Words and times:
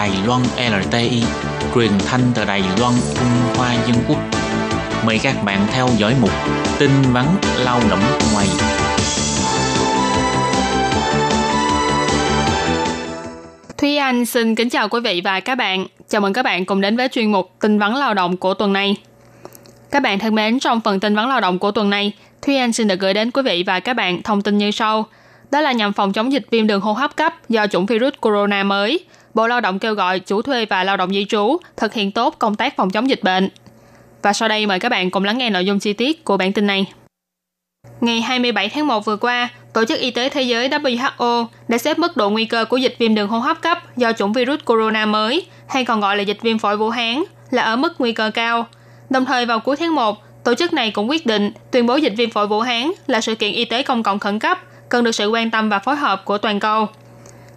Đài 0.00 0.10
Loan 0.26 0.42
LTI, 0.56 1.22
truyền 1.74 1.90
thanh 2.06 2.20
từ 2.34 2.44
Đài 2.44 2.62
Loan 2.78 2.94
Trung 3.14 3.56
Hoa 3.56 3.74
Dân 3.74 3.96
Quốc. 4.08 4.18
Mời 5.06 5.20
các 5.22 5.34
bạn 5.44 5.66
theo 5.72 5.88
dõi 5.96 6.14
mục 6.20 6.30
tin 6.78 6.90
vắn 7.12 7.26
lao 7.64 7.80
động 7.90 8.00
ngoài. 8.32 8.46
Thúy 13.78 13.96
Anh 13.96 14.26
xin 14.26 14.54
kính 14.54 14.70
chào 14.70 14.88
quý 14.88 15.00
vị 15.00 15.20
và 15.24 15.40
các 15.40 15.54
bạn. 15.54 15.86
Chào 16.08 16.20
mừng 16.20 16.32
các 16.32 16.42
bạn 16.42 16.64
cùng 16.64 16.80
đến 16.80 16.96
với 16.96 17.08
chuyên 17.08 17.32
mục 17.32 17.50
tin 17.60 17.78
vắn 17.78 17.94
lao 17.94 18.14
động 18.14 18.36
của 18.36 18.54
tuần 18.54 18.72
này. 18.72 18.96
Các 19.90 20.02
bạn 20.02 20.18
thân 20.18 20.34
mến, 20.34 20.60
trong 20.60 20.80
phần 20.80 21.00
tin 21.00 21.14
vắn 21.14 21.28
lao 21.28 21.40
động 21.40 21.58
của 21.58 21.70
tuần 21.70 21.90
này, 21.90 22.12
Thúy 22.42 22.56
Anh 22.56 22.72
xin 22.72 22.88
được 22.88 23.00
gửi 23.00 23.14
đến 23.14 23.30
quý 23.30 23.42
vị 23.42 23.64
và 23.66 23.80
các 23.80 23.94
bạn 23.94 24.22
thông 24.22 24.42
tin 24.42 24.58
như 24.58 24.70
sau– 24.70 25.06
đó 25.50 25.60
là 25.60 25.72
nhằm 25.72 25.92
phòng 25.92 26.12
chống 26.12 26.32
dịch 26.32 26.46
viêm 26.50 26.66
đường 26.66 26.80
hô 26.80 26.92
hấp 26.92 27.16
cấp 27.16 27.34
do 27.48 27.66
chủng 27.66 27.86
virus 27.86 28.12
corona 28.20 28.62
mới. 28.62 29.00
Bộ 29.34 29.46
Lao 29.46 29.60
động 29.60 29.78
kêu 29.78 29.94
gọi 29.94 30.18
chủ 30.18 30.42
thuê 30.42 30.66
và 30.66 30.84
lao 30.84 30.96
động 30.96 31.10
di 31.12 31.24
trú 31.24 31.56
thực 31.76 31.94
hiện 31.94 32.12
tốt 32.12 32.36
công 32.38 32.54
tác 32.54 32.76
phòng 32.76 32.90
chống 32.90 33.08
dịch 33.08 33.22
bệnh. 33.22 33.48
Và 34.22 34.32
sau 34.32 34.48
đây 34.48 34.66
mời 34.66 34.78
các 34.78 34.88
bạn 34.88 35.10
cùng 35.10 35.24
lắng 35.24 35.38
nghe 35.38 35.50
nội 35.50 35.66
dung 35.66 35.78
chi 35.78 35.92
tiết 35.92 36.24
của 36.24 36.36
bản 36.36 36.52
tin 36.52 36.66
này. 36.66 36.86
Ngày 38.00 38.20
27 38.20 38.68
tháng 38.68 38.86
1 38.86 39.04
vừa 39.04 39.16
qua, 39.16 39.48
Tổ 39.72 39.84
chức 39.84 40.00
Y 40.00 40.10
tế 40.10 40.28
Thế 40.28 40.42
giới 40.42 40.68
WHO 40.68 41.46
đã 41.68 41.78
xếp 41.78 41.98
mức 41.98 42.16
độ 42.16 42.30
nguy 42.30 42.44
cơ 42.44 42.64
của 42.64 42.76
dịch 42.76 42.94
viêm 42.98 43.14
đường 43.14 43.28
hô 43.28 43.38
hấp 43.38 43.62
cấp 43.62 43.96
do 43.96 44.12
chủng 44.12 44.32
virus 44.32 44.60
corona 44.64 45.06
mới, 45.06 45.46
hay 45.68 45.84
còn 45.84 46.00
gọi 46.00 46.16
là 46.16 46.22
dịch 46.22 46.42
viêm 46.42 46.58
phổi 46.58 46.76
Vũ 46.76 46.90
Hán, 46.90 47.22
là 47.50 47.62
ở 47.62 47.76
mức 47.76 47.94
nguy 47.98 48.12
cơ 48.12 48.30
cao. 48.34 48.66
Đồng 49.10 49.24
thời 49.24 49.46
vào 49.46 49.60
cuối 49.60 49.76
tháng 49.76 49.94
1, 49.94 50.18
tổ 50.44 50.54
chức 50.54 50.72
này 50.72 50.90
cũng 50.90 51.10
quyết 51.10 51.26
định 51.26 51.52
tuyên 51.70 51.86
bố 51.86 51.96
dịch 51.96 52.12
viêm 52.16 52.30
phổi 52.30 52.46
Vũ 52.46 52.60
Hán 52.60 52.92
là 53.06 53.20
sự 53.20 53.34
kiện 53.34 53.52
y 53.52 53.64
tế 53.64 53.82
công 53.82 54.02
cộng 54.02 54.18
khẩn 54.18 54.38
cấp 54.38 54.58
cần 54.90 55.04
được 55.04 55.12
sự 55.12 55.28
quan 55.28 55.50
tâm 55.50 55.68
và 55.68 55.78
phối 55.78 55.96
hợp 55.96 56.24
của 56.24 56.38
toàn 56.38 56.60
cầu. 56.60 56.88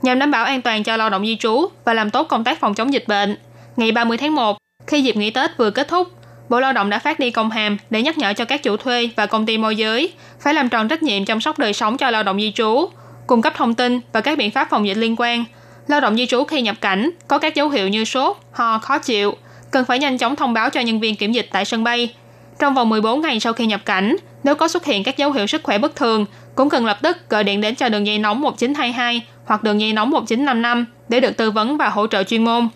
Nhằm 0.02 0.20
đảm 0.20 0.32
bảo 0.32 0.46
an 0.46 0.62
toàn 0.62 0.84
cho 0.84 0.98
lao 0.98 1.10
động 1.10 1.26
di 1.26 1.36
trú 1.36 1.66
và 1.86 1.94
làm 1.94 2.10
tốt 2.10 2.24
công 2.24 2.44
tác 2.44 2.60
phòng 2.60 2.74
chống 2.74 2.94
dịch 2.94 3.08
bệnh, 3.08 3.38
ngày 3.76 3.92
30 3.92 4.18
tháng 4.18 4.36
1, 4.36 4.58
khi 4.88 5.02
dịp 5.02 5.16
nghỉ 5.16 5.30
Tết 5.30 5.58
vừa 5.58 5.70
kết 5.70 5.88
thúc, 5.88 6.08
Bộ 6.50 6.60
Lao 6.60 6.74
động 6.74 6.90
đã 6.90 7.00
phát 7.00 7.20
đi 7.20 7.32
công 7.32 7.50
hàm 7.50 7.78
để 7.90 8.02
nhắc 8.02 8.18
nhở 8.18 8.34
cho 8.34 8.46
các 8.46 8.64
chủ 8.64 8.78
thuê 8.78 9.10
và 9.16 9.26
công 9.26 9.46
ty 9.46 9.58
môi 9.58 9.76
giới 9.76 10.14
phải 10.40 10.54
làm 10.54 10.70
tròn 10.70 10.88
trách 10.88 11.04
nhiệm 11.04 11.26
chăm 11.26 11.42
sóc 11.42 11.60
đời 11.60 11.74
sống 11.74 11.98
cho 11.98 12.12
lao 12.12 12.24
động 12.24 12.40
di 12.40 12.52
trú, 12.52 12.90
cung 13.28 13.42
cấp 13.42 13.54
thông 13.56 13.76
tin 13.76 14.00
và 14.14 14.22
các 14.22 14.38
biện 14.38 14.52
pháp 14.52 14.68
phòng 14.70 14.88
dịch 14.88 14.98
liên 14.98 15.16
quan. 15.18 15.46
Lao 15.88 16.00
động 16.00 16.16
di 16.16 16.26
trú 16.26 16.44
khi 16.44 16.62
nhập 16.62 16.76
cảnh 16.82 17.10
có 17.28 17.38
các 17.38 17.56
dấu 17.56 17.70
hiệu 17.70 17.88
như 17.88 18.06
sốt, 18.06 18.38
ho, 18.52 18.78
khó 18.78 18.98
chịu, 18.98 19.36
cần 19.72 19.86
phải 19.86 20.00
nhanh 20.00 20.18
chóng 20.18 20.36
thông 20.36 20.54
báo 20.54 20.70
cho 20.70 20.82
nhân 20.82 21.00
viên 21.00 21.16
kiểm 21.16 21.32
dịch 21.32 21.48
tại 21.52 21.66
sân 21.66 21.84
bay. 21.84 22.14
Trong 22.60 22.74
vòng 22.74 22.90
14 22.90 23.22
ngày 23.22 23.40
sau 23.40 23.54
khi 23.54 23.66
nhập 23.66 23.82
cảnh, 23.86 24.16
nếu 24.44 24.56
có 24.56 24.68
xuất 24.68 24.86
hiện 24.86 25.04
các 25.04 25.18
dấu 25.18 25.32
hiệu 25.32 25.48
sức 25.48 25.64
khỏe 25.64 25.78
bất 25.78 25.96
thường 25.96 26.26
cũng 26.56 26.70
cần 26.70 26.86
lập 26.86 26.98
tức 27.02 27.30
gọi 27.30 27.44
điện 27.44 27.62
đến 27.62 27.76
cho 27.76 27.90
đường 27.90 28.08
dây 28.08 28.20
nóng 28.20 28.42
1922 28.42 29.26
hoặc 29.46 29.64
đường 29.64 29.82
dây 29.82 29.94
nóng 29.94 30.10
1955 30.10 30.86
để 31.10 31.20
được 31.20 31.38
tư 31.38 31.52
vấn 31.52 31.78
và 31.78 31.90
hỗ 31.90 32.08
trợ 32.08 32.24
chuyên 32.24 32.46
môn. 32.46 32.68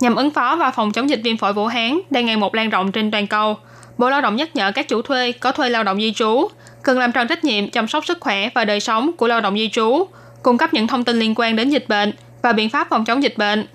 Nhằm 0.00 0.14
ứng 0.14 0.30
phó 0.30 0.56
và 0.56 0.70
phòng 0.70 0.92
chống 0.92 1.10
dịch 1.10 1.20
viêm 1.24 1.36
phổi 1.36 1.52
Vũ 1.52 1.66
Hán 1.66 1.98
đang 2.10 2.26
ngày 2.26 2.36
một 2.36 2.54
lan 2.54 2.70
rộng 2.70 2.92
trên 2.92 3.10
toàn 3.10 3.26
cầu, 3.26 3.56
Bộ 3.98 4.10
Lao 4.10 4.20
động 4.20 4.36
nhắc 4.36 4.56
nhở 4.56 4.72
các 4.72 4.88
chủ 4.88 5.02
thuê 5.02 5.32
có 5.32 5.52
thuê 5.52 5.70
lao 5.70 5.84
động 5.84 6.00
di 6.00 6.12
trú 6.12 6.48
cần 6.82 6.98
làm 6.98 7.12
tròn 7.12 7.28
trách 7.28 7.44
nhiệm 7.44 7.70
chăm 7.70 7.88
sóc 7.88 8.06
sức 8.06 8.18
khỏe 8.20 8.48
và 8.54 8.64
đời 8.64 8.80
sống 8.80 9.10
của 9.16 9.28
lao 9.28 9.40
động 9.40 9.54
di 9.54 9.68
trú, 9.68 10.06
cung 10.42 10.58
cấp 10.58 10.74
những 10.74 10.86
thông 10.86 11.04
tin 11.04 11.18
liên 11.18 11.34
quan 11.36 11.56
đến 11.56 11.70
dịch 11.70 11.88
bệnh 11.88 12.12
và 12.42 12.52
biện 12.52 12.70
pháp 12.70 12.88
phòng 12.90 13.04
chống 13.04 13.22
dịch 13.22 13.38
bệnh. 13.38 13.66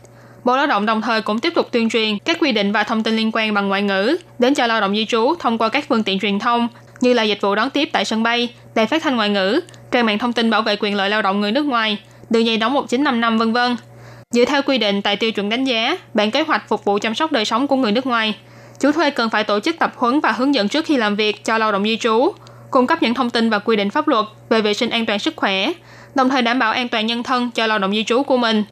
Bộ 0.43 0.57
Lao 0.57 0.67
động 0.67 0.85
đồng 0.85 1.01
thời 1.01 1.21
cũng 1.21 1.39
tiếp 1.39 1.53
tục 1.55 1.67
tuyên 1.71 1.89
truyền 1.89 2.17
các 2.17 2.37
quy 2.39 2.51
định 2.51 2.71
và 2.71 2.83
thông 2.83 3.03
tin 3.03 3.15
liên 3.15 3.31
quan 3.33 3.53
bằng 3.53 3.67
ngoại 3.67 3.81
ngữ 3.81 4.17
đến 4.39 4.53
cho 4.53 4.67
lao 4.67 4.81
động 4.81 4.95
di 4.95 5.05
trú 5.05 5.35
thông 5.39 5.57
qua 5.57 5.69
các 5.69 5.85
phương 5.89 6.03
tiện 6.03 6.19
truyền 6.19 6.39
thông 6.39 6.67
như 7.01 7.13
là 7.13 7.23
dịch 7.23 7.41
vụ 7.41 7.55
đón 7.55 7.69
tiếp 7.69 7.89
tại 7.91 8.05
sân 8.05 8.23
bay, 8.23 8.49
đài 8.75 8.87
phát 8.87 9.03
thanh 9.03 9.15
ngoại 9.15 9.29
ngữ, 9.29 9.59
trang 9.91 10.05
mạng 10.05 10.17
thông 10.17 10.33
tin 10.33 10.49
bảo 10.49 10.61
vệ 10.61 10.75
quyền 10.79 10.95
lợi 10.95 11.09
lao 11.09 11.21
động 11.21 11.41
người 11.41 11.51
nước 11.51 11.65
ngoài, 11.65 11.97
đường 12.29 12.45
dây 12.45 12.57
nóng 12.57 12.73
1955 12.73 13.37
vân 13.37 13.53
vân. 13.53 13.75
Dựa 14.31 14.45
theo 14.45 14.61
quy 14.61 14.77
định 14.77 15.01
tại 15.01 15.15
tiêu 15.15 15.31
chuẩn 15.31 15.49
đánh 15.49 15.63
giá, 15.63 15.97
bản 16.13 16.31
kế 16.31 16.41
hoạch 16.41 16.69
phục 16.69 16.85
vụ 16.85 16.99
chăm 16.99 17.15
sóc 17.15 17.31
đời 17.31 17.45
sống 17.45 17.67
của 17.67 17.75
người 17.75 17.91
nước 17.91 18.05
ngoài, 18.05 18.35
chủ 18.79 18.91
thuê 18.91 19.09
cần 19.09 19.29
phải 19.29 19.43
tổ 19.43 19.59
chức 19.59 19.79
tập 19.79 19.93
huấn 19.95 20.19
và 20.19 20.31
hướng 20.31 20.55
dẫn 20.55 20.67
trước 20.67 20.85
khi 20.85 20.97
làm 20.97 21.15
việc 21.15 21.45
cho 21.45 21.57
lao 21.57 21.71
động 21.71 21.83
di 21.83 21.97
trú, 21.97 22.31
cung 22.71 22.87
cấp 22.87 23.01
những 23.01 23.13
thông 23.13 23.29
tin 23.29 23.49
và 23.49 23.59
quy 23.59 23.75
định 23.75 23.89
pháp 23.89 24.07
luật 24.07 24.25
về 24.49 24.61
vệ 24.61 24.73
sinh 24.73 24.89
an 24.89 25.05
toàn 25.05 25.19
sức 25.19 25.35
khỏe, 25.35 25.71
đồng 26.15 26.29
thời 26.29 26.41
đảm 26.41 26.59
bảo 26.59 26.71
an 26.71 26.89
toàn 26.89 27.05
nhân 27.05 27.23
thân 27.23 27.51
cho 27.51 27.67
lao 27.67 27.79
động 27.79 27.91
di 27.91 28.03
trú 28.03 28.23
của 28.23 28.37
mình. 28.37 28.63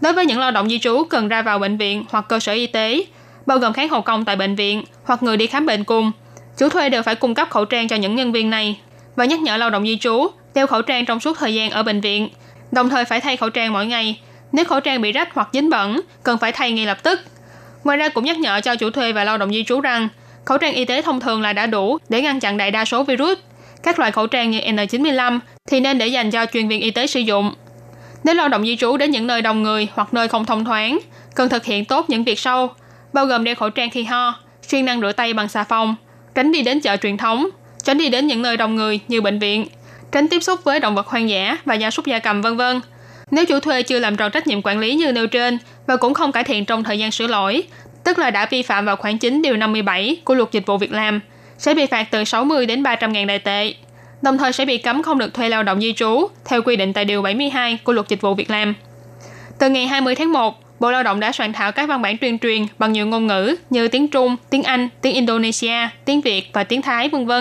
Đối 0.00 0.12
với 0.12 0.26
những 0.26 0.38
lao 0.38 0.50
động 0.50 0.68
di 0.68 0.78
trú 0.78 1.04
cần 1.10 1.28
ra 1.28 1.42
vào 1.42 1.58
bệnh 1.58 1.76
viện 1.76 2.04
hoặc 2.10 2.24
cơ 2.28 2.40
sở 2.40 2.52
y 2.52 2.66
tế, 2.66 3.04
bao 3.46 3.58
gồm 3.58 3.72
kháng 3.72 3.88
hộ 3.88 4.00
công 4.00 4.24
tại 4.24 4.36
bệnh 4.36 4.54
viện 4.54 4.84
hoặc 5.04 5.22
người 5.22 5.36
đi 5.36 5.46
khám 5.46 5.66
bệnh 5.66 5.84
cùng, 5.84 6.12
chủ 6.58 6.68
thuê 6.68 6.88
đều 6.88 7.02
phải 7.02 7.14
cung 7.14 7.34
cấp 7.34 7.50
khẩu 7.50 7.64
trang 7.64 7.88
cho 7.88 7.96
những 7.96 8.14
nhân 8.14 8.32
viên 8.32 8.50
này 8.50 8.80
và 9.16 9.24
nhắc 9.24 9.40
nhở 9.40 9.56
lao 9.56 9.70
động 9.70 9.86
di 9.86 9.98
trú 9.98 10.26
đeo 10.54 10.66
khẩu 10.66 10.82
trang 10.82 11.04
trong 11.04 11.20
suốt 11.20 11.38
thời 11.38 11.54
gian 11.54 11.70
ở 11.70 11.82
bệnh 11.82 12.00
viện, 12.00 12.28
đồng 12.72 12.88
thời 12.88 13.04
phải 13.04 13.20
thay 13.20 13.36
khẩu 13.36 13.50
trang 13.50 13.72
mỗi 13.72 13.86
ngày. 13.86 14.20
Nếu 14.52 14.64
khẩu 14.64 14.80
trang 14.80 15.00
bị 15.00 15.12
rách 15.12 15.34
hoặc 15.34 15.48
dính 15.52 15.70
bẩn, 15.70 16.00
cần 16.22 16.38
phải 16.38 16.52
thay 16.52 16.72
ngay 16.72 16.86
lập 16.86 17.02
tức. 17.02 17.20
Ngoài 17.84 17.98
ra 17.98 18.08
cũng 18.08 18.24
nhắc 18.24 18.38
nhở 18.38 18.60
cho 18.60 18.76
chủ 18.76 18.90
thuê 18.90 19.12
và 19.12 19.24
lao 19.24 19.38
động 19.38 19.50
di 19.50 19.64
trú 19.64 19.80
rằng 19.80 20.08
khẩu 20.44 20.58
trang 20.58 20.74
y 20.74 20.84
tế 20.84 21.02
thông 21.02 21.20
thường 21.20 21.42
là 21.42 21.52
đã 21.52 21.66
đủ 21.66 21.98
để 22.08 22.22
ngăn 22.22 22.40
chặn 22.40 22.56
đại 22.56 22.70
đa 22.70 22.84
số 22.84 23.02
virus. 23.02 23.38
Các 23.82 23.98
loại 23.98 24.12
khẩu 24.12 24.26
trang 24.26 24.50
như 24.50 24.60
N95 24.60 25.38
thì 25.70 25.80
nên 25.80 25.98
để 25.98 26.06
dành 26.06 26.30
cho 26.30 26.46
chuyên 26.52 26.68
viên 26.68 26.80
y 26.80 26.90
tế 26.90 27.06
sử 27.06 27.20
dụng. 27.20 27.54
Nếu 28.24 28.34
lao 28.34 28.48
động 28.48 28.66
di 28.66 28.76
trú 28.76 28.96
đến 28.96 29.10
những 29.10 29.26
nơi 29.26 29.42
đông 29.42 29.62
người 29.62 29.88
hoặc 29.94 30.14
nơi 30.14 30.28
không 30.28 30.44
thông 30.44 30.64
thoáng, 30.64 30.98
cần 31.34 31.48
thực 31.48 31.64
hiện 31.64 31.84
tốt 31.84 32.10
những 32.10 32.24
việc 32.24 32.38
sau, 32.38 32.74
bao 33.12 33.26
gồm 33.26 33.44
đeo 33.44 33.54
khẩu 33.54 33.70
trang 33.70 33.90
khi 33.90 34.04
ho, 34.04 34.34
siêng 34.62 34.84
năng 34.84 35.00
rửa 35.00 35.12
tay 35.12 35.34
bằng 35.34 35.48
xà 35.48 35.64
phòng, 35.64 35.96
tránh 36.34 36.52
đi 36.52 36.62
đến 36.62 36.80
chợ 36.80 36.96
truyền 36.96 37.16
thống, 37.16 37.48
tránh 37.84 37.98
đi 37.98 38.08
đến 38.08 38.26
những 38.26 38.42
nơi 38.42 38.56
đông 38.56 38.76
người 38.76 39.00
như 39.08 39.20
bệnh 39.20 39.38
viện, 39.38 39.66
tránh 40.12 40.28
tiếp 40.28 40.40
xúc 40.40 40.60
với 40.64 40.80
động 40.80 40.94
vật 40.94 41.06
hoang 41.06 41.28
dã 41.28 41.56
và 41.64 41.74
gia 41.74 41.90
súc 41.90 42.06
gia 42.06 42.18
cầm 42.18 42.42
vân 42.42 42.56
vân. 42.56 42.80
Nếu 43.30 43.44
chủ 43.44 43.60
thuê 43.60 43.82
chưa 43.82 43.98
làm 43.98 44.16
tròn 44.16 44.30
trách 44.30 44.46
nhiệm 44.46 44.62
quản 44.62 44.78
lý 44.78 44.94
như 44.94 45.12
nêu 45.12 45.26
trên 45.26 45.58
và 45.86 45.96
cũng 45.96 46.14
không 46.14 46.32
cải 46.32 46.44
thiện 46.44 46.64
trong 46.64 46.84
thời 46.84 46.98
gian 46.98 47.10
sửa 47.10 47.26
lỗi, 47.26 47.62
tức 48.04 48.18
là 48.18 48.30
đã 48.30 48.46
vi 48.50 48.62
phạm 48.62 48.84
vào 48.86 48.96
khoản 48.96 49.18
9 49.18 49.42
điều 49.42 49.56
57 49.56 50.16
của 50.24 50.34
luật 50.34 50.52
dịch 50.52 50.66
vụ 50.66 50.78
việc 50.78 50.92
làm, 50.92 51.20
sẽ 51.58 51.74
bị 51.74 51.86
phạt 51.86 52.06
từ 52.10 52.24
60 52.24 52.66
đến 52.66 52.82
300 52.82 53.12
ngàn 53.12 53.26
đại 53.26 53.38
tệ. 53.38 53.74
Đồng 54.22 54.38
thời 54.38 54.52
sẽ 54.52 54.64
bị 54.64 54.78
cấm 54.78 55.02
không 55.02 55.18
được 55.18 55.34
thuê 55.34 55.48
lao 55.48 55.62
động 55.62 55.80
di 55.80 55.92
trú 55.92 56.28
theo 56.44 56.62
quy 56.62 56.76
định 56.76 56.92
tại 56.92 57.04
điều 57.04 57.22
72 57.22 57.78
của 57.84 57.92
luật 57.92 58.08
dịch 58.08 58.20
vụ 58.20 58.34
việc 58.34 58.50
làm. 58.50 58.74
Từ 59.58 59.68
ngày 59.68 59.86
20 59.86 60.14
tháng 60.14 60.32
1, 60.32 60.60
Bộ 60.80 60.90
Lao 60.90 61.02
động 61.02 61.20
đã 61.20 61.32
soạn 61.32 61.52
thảo 61.52 61.72
các 61.72 61.88
văn 61.88 62.02
bản 62.02 62.18
tuyên 62.18 62.38
truyền 62.38 62.66
bằng 62.78 62.92
nhiều 62.92 63.06
ngôn 63.06 63.26
ngữ 63.26 63.56
như 63.70 63.88
tiếng 63.88 64.08
Trung, 64.08 64.36
tiếng 64.50 64.62
Anh, 64.62 64.88
tiếng 65.02 65.14
Indonesia, 65.14 65.88
tiếng 66.04 66.20
Việt 66.20 66.50
và 66.52 66.64
tiếng 66.64 66.82
Thái 66.82 67.08
v.v. 67.08 67.32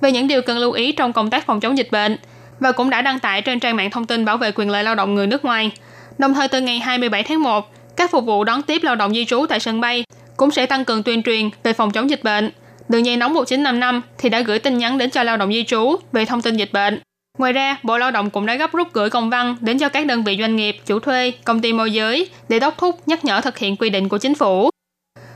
về 0.00 0.12
những 0.12 0.28
điều 0.28 0.42
cần 0.42 0.58
lưu 0.58 0.72
ý 0.72 0.92
trong 0.92 1.12
công 1.12 1.30
tác 1.30 1.46
phòng 1.46 1.60
chống 1.60 1.78
dịch 1.78 1.88
bệnh 1.90 2.16
và 2.60 2.72
cũng 2.72 2.90
đã 2.90 3.02
đăng 3.02 3.18
tải 3.18 3.42
trên 3.42 3.60
trang 3.60 3.76
mạng 3.76 3.90
thông 3.90 4.06
tin 4.06 4.24
bảo 4.24 4.36
vệ 4.36 4.52
quyền 4.54 4.70
lợi 4.70 4.84
lao 4.84 4.94
động 4.94 5.14
người 5.14 5.26
nước 5.26 5.44
ngoài. 5.44 5.70
Đồng 6.18 6.34
thời 6.34 6.48
từ 6.48 6.60
ngày 6.60 6.78
27 6.78 7.22
tháng 7.22 7.42
1, 7.42 7.70
các 7.96 8.10
phục 8.10 8.24
vụ 8.24 8.44
đón 8.44 8.62
tiếp 8.62 8.82
lao 8.82 8.96
động 8.96 9.14
di 9.14 9.24
trú 9.24 9.46
tại 9.48 9.60
sân 9.60 9.80
bay 9.80 10.04
cũng 10.36 10.50
sẽ 10.50 10.66
tăng 10.66 10.84
cường 10.84 11.02
tuyên 11.02 11.22
truyền 11.22 11.50
về 11.62 11.72
phòng 11.72 11.90
chống 11.90 12.10
dịch 12.10 12.24
bệnh. 12.24 12.50
Đường 12.88 13.06
dây 13.06 13.16
nóng 13.16 13.34
1955 13.34 14.02
thì 14.18 14.28
đã 14.28 14.40
gửi 14.40 14.58
tin 14.58 14.78
nhắn 14.78 14.98
đến 14.98 15.10
cho 15.10 15.22
lao 15.22 15.36
động 15.36 15.52
di 15.52 15.64
trú 15.64 15.96
về 16.12 16.24
thông 16.24 16.42
tin 16.42 16.56
dịch 16.56 16.72
bệnh 16.72 17.00
Ngoài 17.38 17.52
ra, 17.52 17.76
Bộ 17.82 17.98
Lao 17.98 18.10
động 18.10 18.30
cũng 18.30 18.46
đã 18.46 18.54
gấp 18.54 18.72
rút 18.72 18.92
gửi 18.92 19.10
công 19.10 19.30
văn 19.30 19.56
đến 19.60 19.78
cho 19.78 19.88
các 19.88 20.06
đơn 20.06 20.24
vị 20.24 20.36
doanh 20.40 20.56
nghiệp, 20.56 20.76
chủ 20.86 20.98
thuê, 20.98 21.32
công 21.44 21.60
ty 21.60 21.72
môi 21.72 21.92
giới 21.92 22.28
để 22.48 22.58
đốc 22.58 22.78
thúc 22.78 23.00
nhắc 23.06 23.24
nhở 23.24 23.40
thực 23.40 23.58
hiện 23.58 23.76
quy 23.76 23.90
định 23.90 24.08
của 24.08 24.18
chính 24.18 24.34
phủ. 24.34 24.70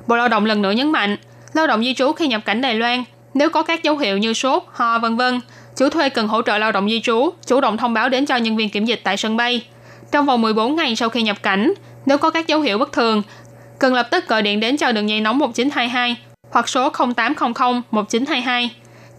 Bộ 0.07 0.17
Lao 0.17 0.29
động 0.29 0.45
lần 0.45 0.63
nữa 0.63 0.71
nhấn 0.71 0.93
mạnh, 0.93 1.17
lao 1.53 1.67
động 1.67 1.85
di 1.85 1.95
trú 1.95 2.13
khi 2.13 2.27
nhập 2.29 2.41
cảnh 2.45 2.61
Đài 2.61 2.75
Loan, 2.75 3.05
nếu 3.35 3.51
có 3.51 3.63
các 3.63 3.83
dấu 3.83 3.99
hiệu 3.99 4.19
như 4.19 4.33
sốt, 4.33 4.63
ho 4.73 4.99
vân 4.99 5.17
vân, 5.17 5.41
chủ 5.77 5.89
thuê 5.89 6.09
cần 6.09 6.29
hỗ 6.29 6.43
trợ 6.43 6.59
lao 6.59 6.73
động 6.73 6.89
di 6.91 7.01
trú, 7.01 7.31
chủ 7.47 7.61
động 7.61 7.77
thông 7.77 7.95
báo 7.95 8.09
đến 8.09 8.27
cho 8.27 8.37
nhân 8.37 8.57
viên 8.57 8.71
kiểm 8.71 8.85
dịch 8.85 9.01
tại 9.05 9.17
sân 9.17 9.37
bay. 9.37 9.67
Trong 10.13 10.27
vòng 10.27 10.43
14 10.43 10.77
ngày 10.77 10.97
sau 10.97 11.09
khi 11.09 11.23
nhập 11.23 11.43
cảnh, 11.43 11.73
nếu 12.07 12.19
có 12.19 12.31
các 12.31 12.47
dấu 12.47 12.61
hiệu 12.61 12.79
bất 12.79 12.93
thường, 12.93 13.23
cần 13.79 13.95
lập 13.95 14.09
tức 14.11 14.29
gọi 14.29 14.43
điện 14.43 14.61
đến 14.61 14.77
cho 14.77 14.93
đường 14.93 15.09
dây 15.09 15.21
nóng 15.21 15.39
1922 15.39 16.17
hoặc 16.51 16.69
số 16.69 16.91
0800 16.91 17.83
1922 17.91 18.71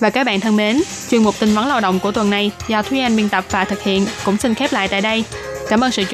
Và 0.00 0.10
các 0.10 0.24
bạn 0.24 0.40
thân 0.40 0.56
mến, 0.56 0.82
chuyên 1.10 1.22
mục 1.22 1.34
tin 1.40 1.54
vấn 1.54 1.66
lao 1.66 1.80
động 1.80 1.98
của 2.02 2.12
tuần 2.12 2.30
này 2.30 2.50
do 2.68 2.82
Thúy 2.82 3.00
Anh 3.00 3.16
biên 3.16 3.28
tập 3.28 3.44
và 3.50 3.64
thực 3.64 3.82
hiện 3.82 4.06
cũng 4.24 4.36
xin 4.36 4.54
khép 4.54 4.72
lại 4.72 4.88
tại 4.88 5.00
đây. 5.00 5.24
Cảm 5.68 5.84
ơn 5.84 5.90
sự 5.90 6.04
chú 6.04 6.10